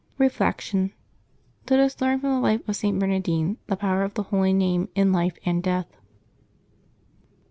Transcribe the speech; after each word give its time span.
Reflection.— 0.17 0.93
Let 1.69 1.79
us 1.79 2.01
learn 2.01 2.19
from 2.21 2.31
the 2.31 2.39
life 2.39 2.67
of 2.67 2.75
St. 2.75 2.97
Bernardine 2.97 3.57
the 3.67 3.75
power 3.77 4.01
of 4.01 4.15
the 4.15 4.23
Holy 4.23 4.51
Name 4.51 4.89
in 4.95 5.11
life 5.13 5.37
and 5.45 5.61
death. 5.61 5.95